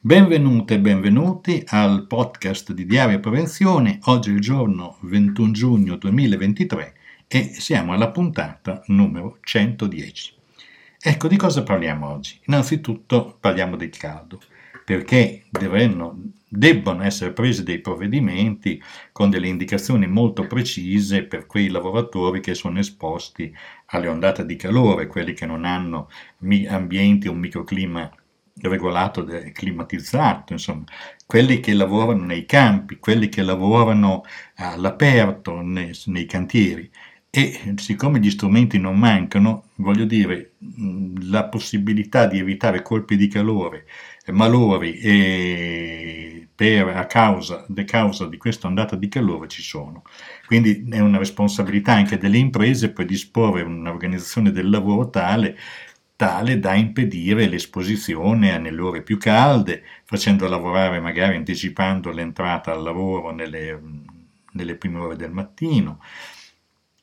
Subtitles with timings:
[0.00, 3.98] Benvenute e benvenuti al podcast di Diario Prevenzione.
[4.04, 6.94] Oggi è il giorno 21 giugno 2023
[7.26, 10.34] e siamo alla puntata numero 110.
[11.00, 12.38] Ecco di cosa parliamo oggi.
[12.46, 14.40] Innanzitutto parliamo del caldo,
[14.84, 18.80] perché devono, debbono essere presi dei provvedimenti
[19.10, 23.52] con delle indicazioni molto precise per quei lavoratori che sono esposti
[23.86, 26.08] alle ondate di calore, quelli che non hanno
[26.68, 28.08] ambienti o un microclima
[28.62, 30.84] regolato e climatizzato, insomma,
[31.26, 34.24] quelli che lavorano nei campi, quelli che lavorano
[34.56, 36.90] all'aperto nei, nei cantieri.
[37.30, 40.52] E siccome gli strumenti non mancano, voglio dire,
[41.28, 43.86] la possibilità di evitare colpi di calore,
[44.28, 50.02] malori e per, a causa, a causa di questa ondata di calore ci sono.
[50.46, 55.56] Quindi è una responsabilità anche delle imprese predisporre un'organizzazione del lavoro tale
[56.18, 63.30] tale da impedire l'esposizione nelle ore più calde, facendo lavorare magari anticipando l'entrata al lavoro
[63.30, 63.80] nelle,
[64.50, 66.00] nelle prime ore del mattino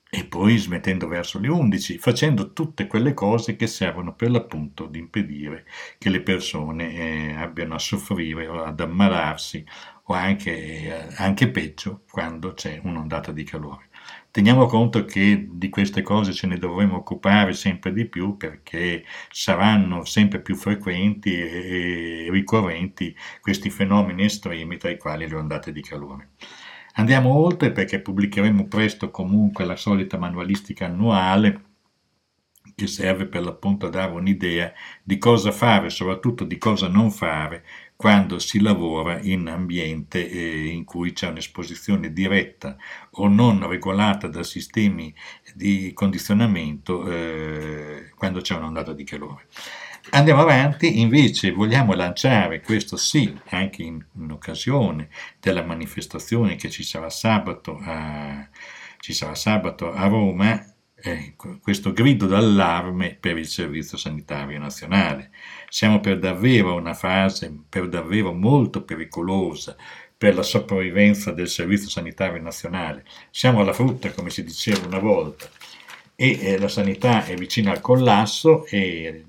[0.10, 4.96] e poi smettendo verso le 11, facendo tutte quelle cose che servono per l'appunto ad
[4.96, 5.66] impedire
[5.98, 9.66] che le persone eh, abbiano a soffrire o ad ammalarsi
[10.08, 13.88] o anche, eh, anche peggio quando c'è un'ondata di calore.
[14.36, 20.04] Teniamo conto che di queste cose ce ne dovremo occupare sempre di più perché saranno
[20.04, 26.32] sempre più frequenti e ricorrenti questi fenomeni estremi tra i quali le ondate di calore.
[26.96, 31.75] Andiamo oltre perché pubblicheremo presto comunque la solita manualistica annuale
[32.76, 37.64] che serve per l'appunto a dare un'idea di cosa fare, soprattutto di cosa non fare
[37.96, 42.76] quando si lavora in ambiente eh, in cui c'è un'esposizione diretta
[43.12, 45.14] o non regolata da sistemi
[45.54, 49.48] di condizionamento eh, quando c'è un'ondata di calore.
[50.12, 55.10] Andiamo avanti, invece vogliamo lanciare, questo sì, anche in, in occasione
[55.40, 58.48] della manifestazione che ci sarà sabato a,
[59.00, 60.64] ci sarà sabato a Roma,
[60.96, 65.32] eh, questo grido d'allarme per il Servizio Sanitario Nazionale.
[65.70, 69.76] Siamo per davvero una fase per davvero molto pericolosa
[70.18, 73.04] per la sopravvivenza del Servizio Sanitario Nazionale.
[73.30, 75.50] Siamo alla frutta, come si diceva una volta,
[76.16, 79.26] e eh, la sanità è vicina al collasso e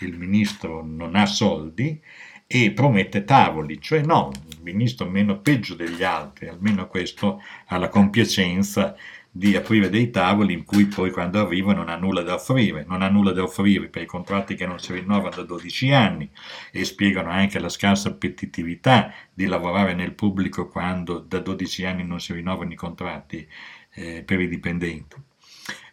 [0.00, 2.00] il ministro non ha soldi
[2.46, 7.88] e promette tavoli, cioè no, il ministro meno peggio degli altri, almeno questo ha la
[7.88, 8.96] compiacenza
[9.30, 13.02] di aprire dei tavoli in cui poi quando arriva non ha nulla da offrire, non
[13.02, 16.28] ha nulla da offrire per i contratti che non si rinnovano da 12 anni
[16.72, 22.20] e spiegano anche la scarsa appetitività di lavorare nel pubblico quando da 12 anni non
[22.20, 23.46] si rinnovano i contratti
[23.94, 25.16] eh, per i dipendenti.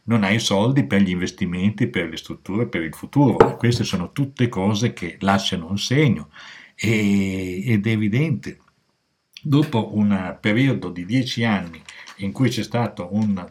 [0.07, 3.57] Non ha i soldi per gli investimenti, per le strutture, per il futuro.
[3.57, 6.29] Queste sono tutte cose che lasciano un segno
[6.75, 8.59] e, ed è evidente.
[9.47, 11.79] Dopo un periodo di 10 anni
[12.17, 13.47] in cui c'è stato un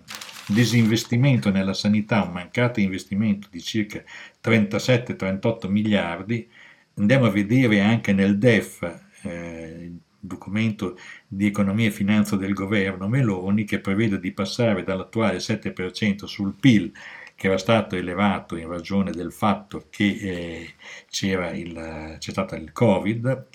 [0.48, 4.02] disinvestimento nella sanità, un mancato investimento di circa
[4.42, 6.50] 37-38 miliardi,
[6.96, 8.82] andiamo a vedere anche nel DEF,
[9.22, 15.38] eh, il documento di economia e finanza del governo Meloni, che prevede di passare dall'attuale
[15.38, 16.92] 7% sul PIL
[17.36, 20.74] che era stato elevato in ragione del fatto che eh,
[21.08, 23.46] c'era il, c'è stato il Covid,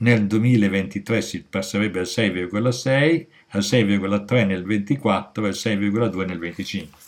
[0.00, 6.98] nel 2023 si passerebbe al 6,6, al 6,3 nel 24 e al 6,2 nel 25.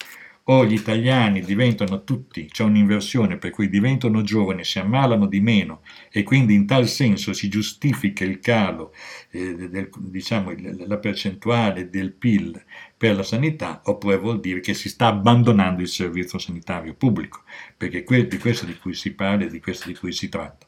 [0.47, 5.83] O gli italiani diventano tutti, c'è un'inversione per cui diventano giovani, si ammalano di meno
[6.11, 8.93] e quindi in tal senso si giustifica il calo,
[9.31, 10.53] eh, del, diciamo
[10.85, 12.61] la percentuale del PIL
[12.97, 17.43] per la sanità, oppure vuol dire che si sta abbandonando il servizio sanitario pubblico,
[17.77, 20.67] perché que- di questo di cui si parla e di questo di cui si tratta.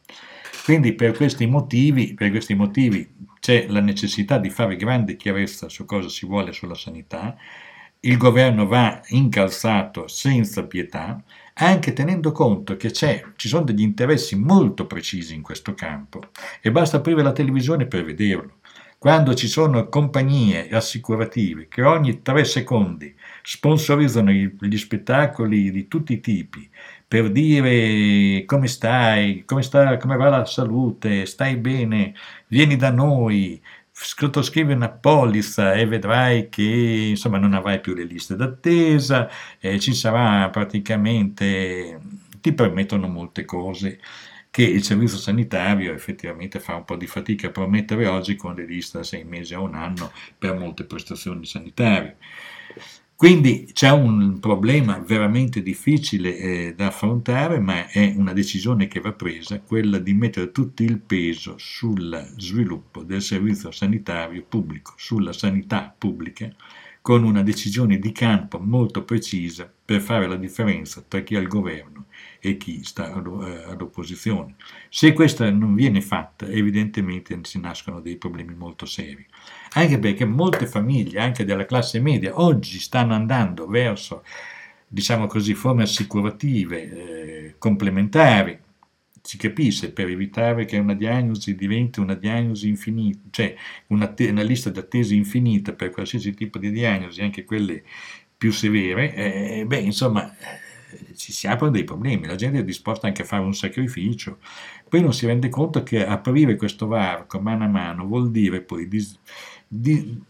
[0.65, 3.07] Quindi per questi motivi, per questi motivi
[3.39, 7.37] c'è la necessità di fare grande chiarezza su cosa si vuole sulla sanità,
[7.99, 11.23] il governo va incalzato senza pietà,
[11.53, 16.97] anche tenendo conto che ci sono degli interessi molto precisi in questo campo e basta
[16.97, 18.53] aprire la televisione per vederlo.
[18.97, 23.13] Quando ci sono compagnie assicurative che ogni tre secondi
[23.45, 26.67] sponsorizzano gli spettacoli di tutti i tipi
[27.07, 32.15] per dire come stai, come, sta, come va la salute, stai bene,
[32.47, 33.61] vieni da noi,
[33.91, 36.63] sottoscrivi una polizza e vedrai che
[37.11, 41.99] insomma non avrai più le liste d'attesa, eh, ci sarà praticamente,
[42.41, 43.99] ti permettono molte cose
[44.49, 48.65] che il servizio sanitario effettivamente fa un po' di fatica a promettere oggi con le
[48.65, 52.17] liste da sei mesi a un anno per molte prestazioni sanitarie.
[53.17, 59.13] Quindi c'è un problema veramente difficile eh, da affrontare, ma è una decisione che va
[59.13, 65.95] presa, quella di mettere tutto il peso sul sviluppo del servizio sanitario pubblico, sulla sanità
[65.97, 66.53] pubblica,
[67.01, 71.47] con una decisione di campo molto precisa per fare la differenza tra chi è al
[71.47, 72.07] governo
[72.39, 74.55] e chi sta eh, all'opposizione.
[74.89, 79.25] Se questa non viene fatta, evidentemente si nascono dei problemi molto seri.
[79.77, 84.23] Anche perché molte famiglie, anche della classe media, oggi stanno andando verso,
[84.87, 88.57] diciamo così, forme assicurative eh, complementari.
[89.21, 93.55] Si capisce per evitare che una diagnosi diventi una diagnosi infinita, cioè
[93.87, 97.83] una, te- una lista di attese infinita per qualsiasi tipo di diagnosi, anche quelle
[98.37, 100.33] più severe, eh, beh, insomma,
[101.15, 104.39] ci si aprono dei problemi, la gente è disposta anche a fare un sacrificio,
[104.87, 108.87] poi non si rende conto che aprire questo varco mano a mano vuol dire poi
[108.87, 109.19] dis-
[109.67, 110.21] di-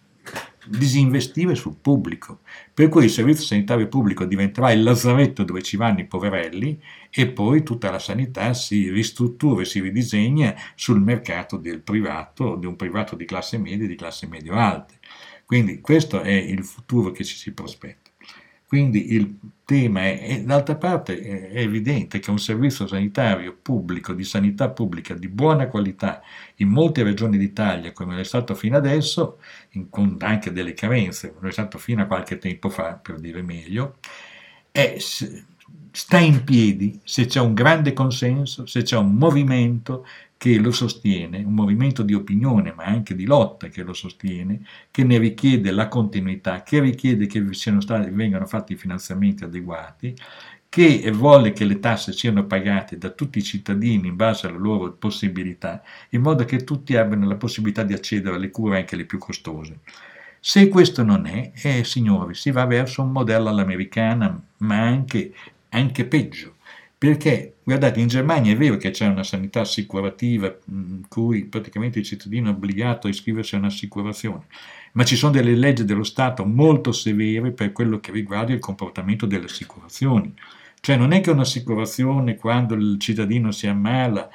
[0.67, 2.39] disinvestire sul pubblico,
[2.73, 7.27] per cui il servizio sanitario pubblico diventerà il lazzaretto dove ci vanno i poverelli e
[7.27, 12.75] poi tutta la sanità si ristruttura e si ridisegna sul mercato del privato, di un
[12.75, 14.95] privato di classe media e di classe medio-alte.
[15.45, 18.04] Quindi questo è il futuro che ci si prospetta.
[18.75, 24.67] Quindi il tema è, d'altra parte è evidente che un servizio sanitario pubblico, di sanità
[24.67, 26.21] pubblica di buona qualità
[26.55, 29.39] in molte regioni d'Italia, come è stato fino adesso,
[29.69, 33.41] in, con anche delle carenze, come è stato fino a qualche tempo fa, per dire
[33.41, 33.95] meglio,
[34.71, 40.05] è, sta in piedi se c'è un grande consenso, se c'è un movimento
[40.45, 45.03] che lo sostiene, un movimento di opinione ma anche di lotta che lo sostiene, che
[45.03, 50.15] ne richiede la continuità, che richiede che stati, vengano fatti i finanziamenti adeguati,
[50.69, 54.91] che vuole che le tasse siano pagate da tutti i cittadini in base alle loro
[54.91, 59.17] possibilità, in modo che tutti abbiano la possibilità di accedere alle cure anche le più
[59.17, 59.79] costose.
[60.39, 65.33] Se questo non è, eh, signori, si va verso un modello all'americana, ma anche,
[65.69, 66.54] anche peggio
[66.97, 72.05] perché, guardate, in Germania è vero che c'è una sanità assicurativa in cui praticamente il
[72.05, 74.45] cittadino è obbligato a iscriversi a un'assicurazione,
[74.93, 79.25] ma ci sono delle leggi dello Stato molto severe per quello che riguarda il comportamento
[79.25, 80.33] delle assicurazioni.
[80.79, 84.29] Cioè non è che un'assicurazione quando il cittadino si ammala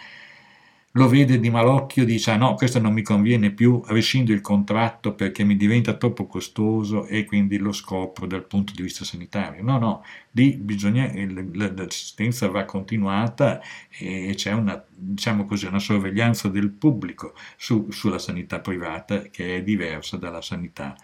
[0.95, 5.15] lo vede di malocchio, dice ah no, questo non mi conviene più, rescindo il contratto
[5.15, 9.63] perché mi diventa troppo costoso e quindi lo scopro dal punto di vista sanitario.
[9.63, 11.09] No, no, lì bisogna,
[11.53, 18.59] l'assistenza va continuata e c'è una, diciamo così, una sorveglianza del pubblico su, sulla sanità
[18.61, 20.97] privata che è diversa dalla sanità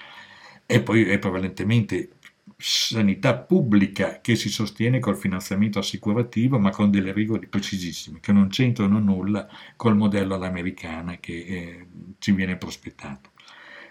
[0.69, 2.16] e poi è prevalentemente
[2.56, 8.48] sanità pubblica che si sostiene col finanziamento assicurativo ma con delle regole precisissime che non
[8.48, 11.87] c'entrano nulla col modello all'americana che eh,
[12.19, 13.31] ci viene prospettato.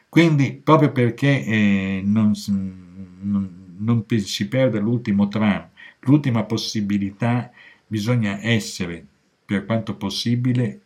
[0.10, 5.70] Quindi proprio perché eh, non, non, non, si perde l'ultimo tram,
[6.02, 7.52] l'ultima possibilità,
[7.86, 9.06] bisogna essere
[9.44, 10.82] per quanto possibile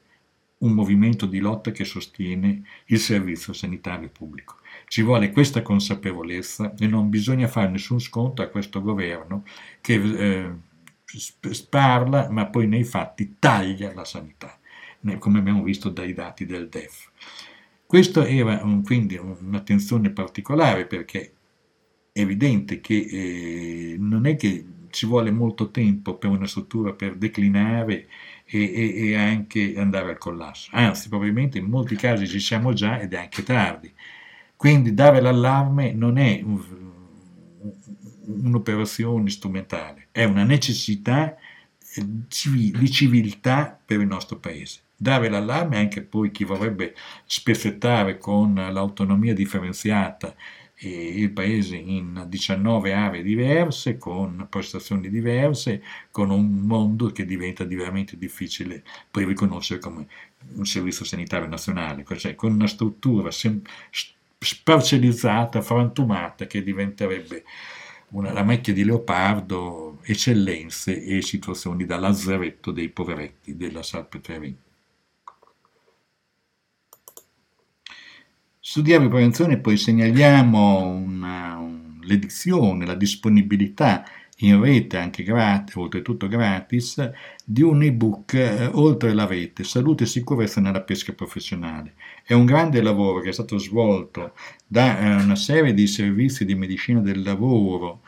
[0.59, 4.57] un movimento di lotta che sostiene il servizio sanitario pubblico.
[4.89, 9.43] Ci vuole questa consapevolezza e non bisogna fare nessun sconto a questo governo
[9.81, 10.51] che eh,
[11.69, 14.59] parla ma poi nei fatti taglia la sanità,
[15.19, 17.11] come abbiamo visto dai dati del DEF.
[17.85, 21.33] Questo era un, quindi un'attenzione particolare perché
[22.11, 27.15] è evidente che eh, non è che ci vuole molto tempo per una struttura per
[27.15, 28.07] declinare
[28.43, 30.71] e, e, e, anche andare al collasso.
[30.73, 33.93] Anzi, probabilmente in molti casi ci siamo già ed è anche tardi.
[34.59, 36.43] Quindi dare l'allarme non è
[38.25, 41.33] un'operazione strumentale, è una necessità
[41.93, 44.81] eh, di civiltà per il nostro paese.
[44.97, 46.93] Dare l'allarme anche poi chi vorrebbe
[47.25, 50.35] spezzettare con l'autonomia differenziata
[50.79, 58.17] il paese in 19 aree diverse, con prestazioni diverse, con un mondo che diventa veramente
[58.17, 60.05] difficile poi riconoscere come
[60.55, 63.61] un servizio sanitario nazionale, cioè con una struttura sem-
[64.39, 67.43] sparcellizzata, frantumata, che diventerebbe
[68.11, 74.55] una lamecchia di leopardo, eccellenze e situazioni da lazzaretto dei poveretti della Salpetreria.
[78.59, 84.05] Su Diario Prevenzione poi segnaliamo una, un, l'edizione, la disponibilità
[84.41, 87.11] in rete anche gratis, oltretutto gratis,
[87.43, 91.95] di un ebook eh, oltre la rete, Salute e sicurezza nella pesca professionale.
[92.23, 94.33] È un grande lavoro che è stato svolto
[94.65, 98.01] da eh, una serie di servizi di medicina del lavoro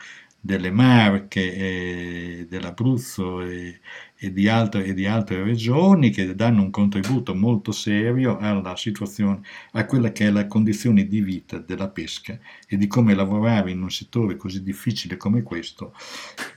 [0.44, 3.80] delle Marche, eh, dell'Abruzzo e,
[4.24, 9.40] e di, altre, e di altre regioni che danno un contributo molto serio alla situazione,
[9.72, 12.38] a quella che è la condizione di vita della pesca
[12.68, 15.92] e di come lavorare in un settore così difficile come questo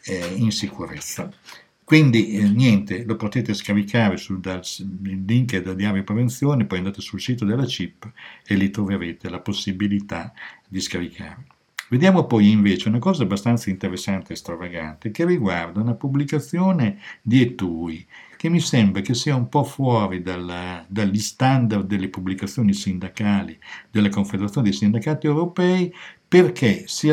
[0.03, 1.27] eh, in sicurezza.
[1.83, 4.61] Quindi eh, niente, lo potete scaricare sul dal,
[5.03, 8.11] il link da Diario Prevenzione, poi andate sul sito della CIP
[8.45, 10.31] e lì troverete la possibilità
[10.67, 11.45] di scaricare.
[11.87, 18.05] Vediamo poi invece una cosa abbastanza interessante e stravagante che riguarda una pubblicazione di Etui
[18.37, 23.57] che mi sembra che sia un po' fuori dalla, dagli standard delle pubblicazioni sindacali
[23.91, 25.93] della Confederazione dei Sindacati Europei
[26.27, 27.09] perché si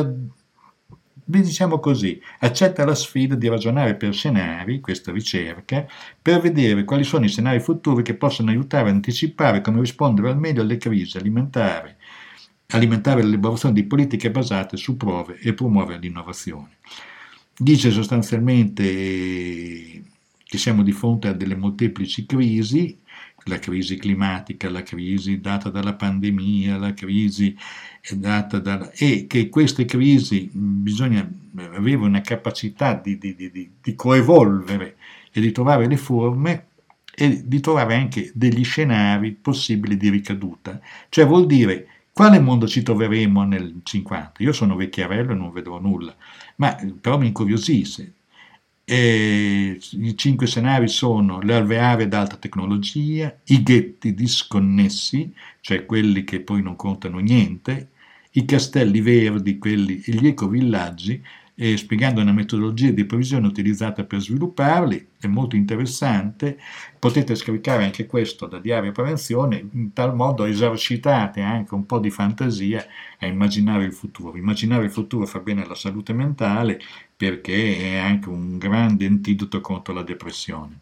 [1.25, 5.87] diciamo così, accetta la sfida di ragionare per scenari, questa ricerca,
[6.21, 10.39] per vedere quali sono i scenari futuri che possono aiutare a anticipare come rispondere al
[10.39, 11.95] meglio alle crisi alimentari
[12.73, 16.77] alimentare l'elaborazione di politiche basate su prove e promuovere l'innovazione.
[17.57, 18.83] Dice sostanzialmente
[20.45, 22.99] che siamo di fronte a delle molteplici crisi,
[23.45, 27.57] la crisi climatica, la crisi data dalla pandemia, la crisi
[28.13, 28.91] data dalla...
[28.93, 34.97] e che queste crisi bisogna avere una capacità di, di, di, di coevolvere
[35.33, 36.67] e di trovare le forme
[37.15, 40.81] e di trovare anche degli scenari possibili di ricaduta.
[41.09, 44.43] Cioè vuol dire quale mondo ci troveremo nel 50?
[44.43, 46.15] Io sono vecchiarello e non vedrò nulla,
[46.57, 48.15] ma però mi incuriosisce.
[48.85, 56.25] E I cinque scenari sono le alveare ad alta tecnologia, i ghetti disconnessi, cioè quelli
[56.25, 57.91] che poi non contano niente,
[58.33, 61.23] i castelli verdi, quelli, gli ecovillaggi,
[61.55, 66.59] eh, spiegando una metodologia di previsione utilizzata per svilupparli, è molto interessante,
[66.99, 72.11] potete scaricare anche questo da Diario Prevenzione, in tal modo esercitate anche un po' di
[72.11, 72.85] fantasia
[73.19, 74.37] a immaginare il futuro.
[74.37, 76.81] Immaginare il futuro fa bene alla salute mentale
[77.17, 80.81] perché è anche un grande antidoto contro la depressione.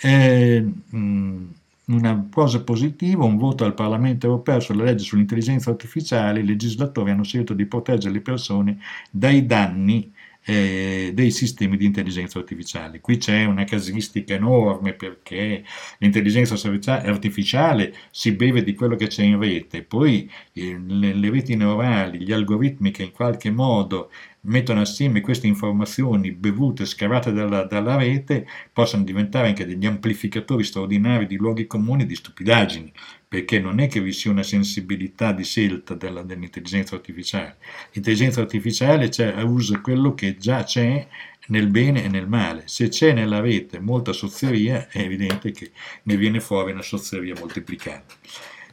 [0.00, 0.60] Eh,
[0.90, 1.46] mh,
[1.88, 7.24] una cosa positiva, un voto al Parlamento europeo sulla legge sull'intelligenza artificiale, i legislatori hanno
[7.24, 8.78] scelto di proteggere le persone
[9.10, 10.12] dai danni
[10.44, 13.00] eh, dei sistemi di intelligenza artificiale.
[13.00, 15.64] Qui c'è una casistica enorme perché
[15.98, 21.54] l'intelligenza artificiale si beve di quello che c'è in rete, poi eh, le, le reti
[21.54, 24.10] neurali, gli algoritmi che in qualche modo
[24.48, 31.26] mettono assieme queste informazioni bevute, scavate dalla, dalla, rete, possono diventare anche degli amplificatori straordinari
[31.26, 32.92] di luoghi comuni di stupidaggini,
[33.28, 37.58] perché non è che vi sia una sensibilità di scelta della, dell'intelligenza artificiale.
[37.92, 39.10] L'intelligenza artificiale
[39.44, 41.06] usa quello che già c'è
[41.48, 42.62] nel bene e nel male.
[42.66, 45.70] Se c'è nella rete molta sozzeria, è evidente che
[46.04, 48.14] ne viene fuori una sozzeria moltiplicata.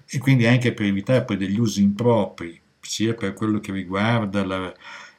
[0.08, 4.74] E quindi anche per evitare poi degli usi impropri, sia per quello che riguarda la,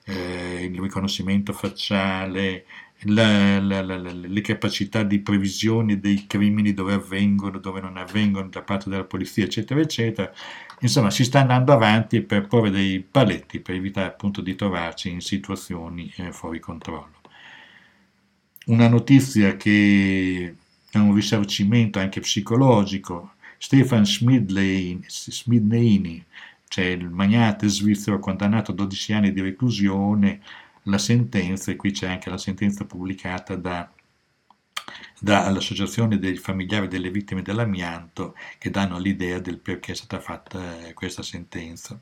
[0.08, 2.64] eh, il riconoscimento facciale,
[3.02, 8.62] la, la, la, le capacità di previsione dei crimini dove avvengono, dove non avvengono da
[8.62, 10.32] parte della polizia, eccetera, eccetera.
[10.80, 15.20] Insomma, si sta andando avanti per porre dei paletti per evitare appunto di trovarci in
[15.20, 17.14] situazioni eh, fuori controllo.
[18.66, 20.54] Una notizia che
[20.90, 23.32] è un risarcimento anche psicologico.
[23.58, 25.04] Stefan Smidleini,
[26.68, 30.40] cioè il magnate svizzero condannato a 12 anni di reclusione,
[30.84, 33.90] la sentenza, e qui c'è anche la sentenza pubblicata da,
[35.18, 40.94] dall'Associazione dei familiari delle vittime dell'amianto, che danno l'idea del perché è stata fatta eh,
[40.94, 41.98] questa sentenza.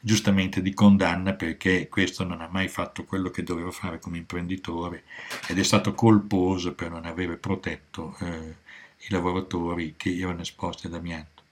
[0.00, 5.04] Giustamente di condanna perché questo non ha mai fatto quello che doveva fare come imprenditore
[5.48, 8.56] ed è stato colposo per non aver protetto eh,
[8.98, 11.42] i lavoratori che erano esposti ad amianto.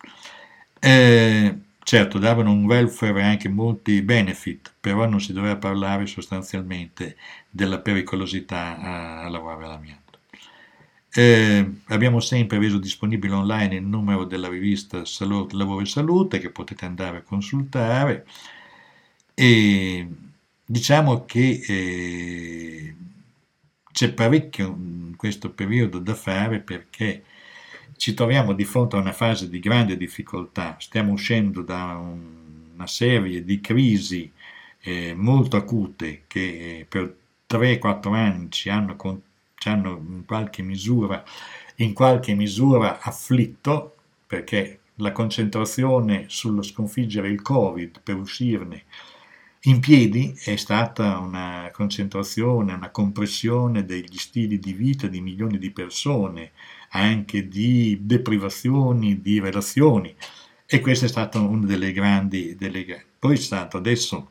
[0.79, 7.17] Eh, Certo, davano un welfare e anche molti benefit, però non si doveva parlare sostanzialmente
[7.51, 10.19] della pericolosità a, a lavorare all'amianto.
[11.15, 16.51] Eh, abbiamo sempre reso disponibile online il numero della rivista Salute, Lavoro e Salute che
[16.51, 18.25] potete andare a consultare
[19.35, 20.07] e
[20.65, 22.95] diciamo che eh,
[23.93, 27.25] c'è parecchio in questo periodo da fare perché
[28.03, 32.89] ci troviamo di fronte a una fase di grande difficoltà, stiamo uscendo da un, una
[32.89, 34.29] serie di crisi
[34.81, 37.15] eh, molto acute che per
[37.49, 38.97] 3-4 anni ci hanno,
[39.55, 41.23] ci hanno in, qualche misura,
[41.77, 43.95] in qualche misura afflitto
[44.27, 48.83] perché la concentrazione sullo sconfiggere il Covid per uscirne
[49.67, 55.71] in piedi è stata una concentrazione, una compressione degli stili di vita di milioni di
[55.71, 56.51] persone,
[56.93, 60.15] anche di deprivazioni, di relazioni.
[60.67, 64.31] E questa è stata una delle grandi, delle, poi è stato adesso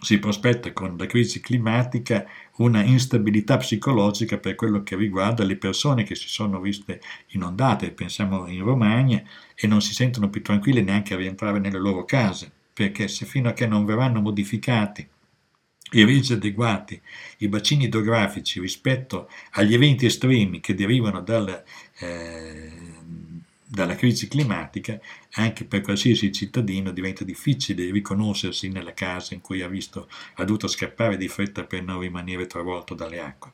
[0.00, 2.26] si prospetta con la crisi climatica
[2.58, 8.46] una instabilità psicologica per quello che riguarda le persone che si sono viste inondate, pensiamo
[8.46, 9.22] in Romagna,
[9.54, 13.48] e non si sentono più tranquille neanche a rientrare nelle loro case, perché se fino
[13.48, 15.06] a che non verranno modificati
[15.90, 17.00] e resi adeguati
[17.38, 21.62] i bacini idrografici rispetto agli eventi estremi che derivano dal,
[21.98, 22.72] eh,
[23.64, 24.98] dalla crisi climatica,
[25.32, 30.66] anche per qualsiasi cittadino diventa difficile riconoscersi nella casa in cui ha, visto, ha dovuto
[30.66, 33.52] scappare di fretta per non rimanere travolto dalle acque.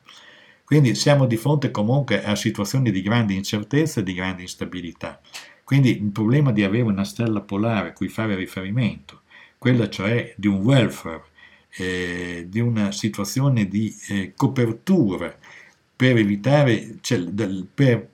[0.63, 5.21] Quindi siamo di fronte comunque a situazioni di grande incertezza e di grande instabilità.
[5.63, 9.21] Quindi il problema di avere una stella polare a cui fare riferimento,
[9.57, 11.31] quella cioè di un welfare
[11.77, 15.35] eh, di una situazione di eh, copertura
[15.95, 18.09] per evitare, cioè, del, per,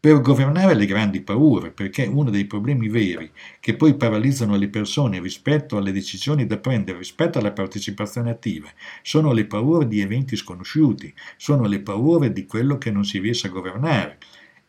[0.00, 5.20] per governare le grandi paure, perché uno dei problemi veri che poi paralizzano le persone
[5.20, 8.68] rispetto alle decisioni da prendere, rispetto alla partecipazione attiva,
[9.02, 13.46] sono le paure di eventi sconosciuti, sono le paure di quello che non si riesce
[13.46, 14.18] a governare.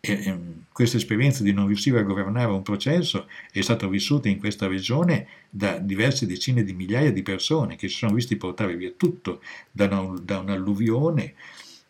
[0.05, 4.67] E, questa esperienza di non riuscire a governare un processo è stata vissuta in questa
[4.67, 9.41] regione da diverse decine di migliaia di persone che si sono visti portare via tutto
[9.71, 11.35] da, una, da un'alluvione,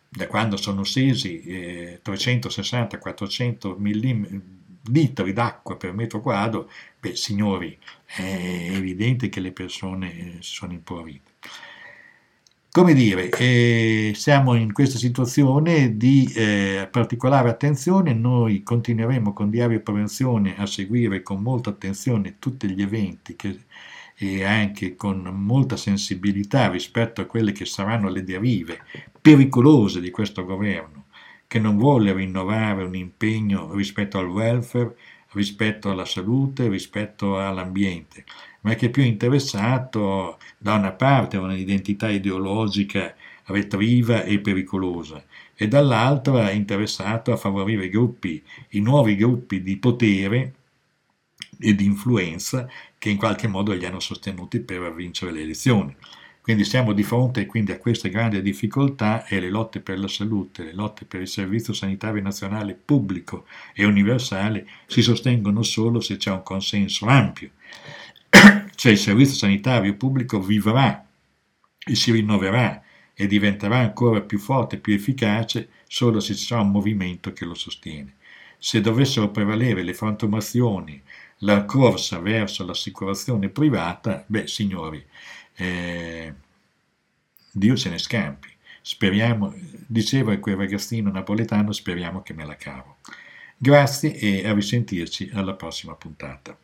[0.08, 4.40] da quando sono scesi eh, 360-400
[4.92, 6.70] litri d'acqua per metro quadro,
[7.00, 11.35] beh signori, è evidente che le persone eh, si sono impaurite.
[12.76, 19.80] Come dire, eh, siamo in questa situazione di eh, particolare attenzione, noi continueremo con Diario
[19.80, 23.60] Prevenzione a seguire con molta attenzione tutti gli eventi che,
[24.14, 28.80] e anche con molta sensibilità rispetto a quelle che saranno le derive
[29.22, 31.06] pericolose di questo governo,
[31.46, 34.94] che non vuole rinnovare un impegno rispetto al welfare,
[35.32, 38.24] rispetto alla salute, rispetto all'ambiente,
[38.66, 45.68] ma che è più interessato da una parte a un'identità ideologica retriva e pericolosa e
[45.68, 50.54] dall'altra è interessato a favorire i gruppi, i nuovi gruppi di potere
[51.60, 52.68] e di influenza
[52.98, 55.94] che in qualche modo li hanno sostenuti per vincere le elezioni.
[56.40, 60.64] Quindi siamo di fronte quindi a queste grandi difficoltà e le lotte per la salute,
[60.64, 66.32] le lotte per il servizio sanitario nazionale pubblico e universale si sostengono solo se c'è
[66.32, 67.50] un consenso ampio
[68.76, 71.04] cioè il servizio sanitario pubblico vivrà
[71.78, 72.82] e si rinnoverà
[73.14, 77.44] e diventerà ancora più forte e più efficace solo se ci sarà un movimento che
[77.44, 78.14] lo sostiene.
[78.58, 81.02] Se dovessero prevalere le frantumazioni,
[81.38, 85.04] la corsa verso l'assicurazione privata, beh signori,
[85.56, 86.34] eh,
[87.50, 88.48] Dio se ne scampi.
[88.82, 89.54] Speriamo,
[89.86, 92.98] diceva quel ragazzino napoletano, speriamo che me la cavo.
[93.56, 96.56] Grazie e a risentirci alla prossima puntata.